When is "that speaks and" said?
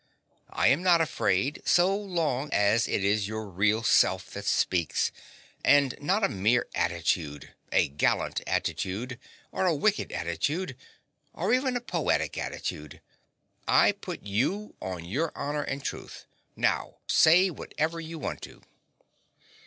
4.31-5.93